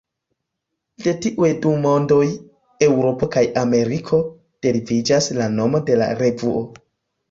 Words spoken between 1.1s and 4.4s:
tiuj du "mondoj", Eŭropo kaj Ameriko,